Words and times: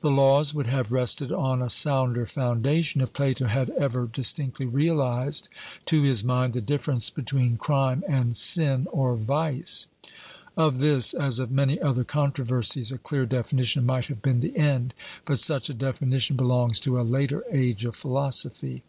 The 0.00 0.12
Laws 0.12 0.54
would 0.54 0.68
have 0.68 0.92
rested 0.92 1.32
on 1.32 1.60
a 1.60 1.68
sounder 1.68 2.24
foundation, 2.24 3.00
if 3.00 3.12
Plato 3.12 3.46
had 3.48 3.68
ever 3.70 4.06
distinctly 4.06 4.64
realized 4.64 5.48
to 5.86 6.04
his 6.04 6.22
mind 6.22 6.54
the 6.54 6.60
difference 6.60 7.10
between 7.10 7.56
crime 7.56 8.04
and 8.06 8.36
sin 8.36 8.86
or 8.92 9.16
vice. 9.16 9.88
Of 10.56 10.78
this, 10.78 11.14
as 11.14 11.40
of 11.40 11.50
many 11.50 11.80
other 11.82 12.04
controversies, 12.04 12.92
a 12.92 12.98
clear 12.98 13.26
definition 13.26 13.84
might 13.84 14.04
have 14.04 14.22
been 14.22 14.38
the 14.38 14.56
end. 14.56 14.94
But 15.24 15.40
such 15.40 15.68
a 15.68 15.74
definition 15.74 16.36
belongs 16.36 16.78
to 16.78 17.00
a 17.00 17.02
later 17.02 17.42
age 17.50 17.84
of 17.84 17.96
philosophy. 17.96 18.84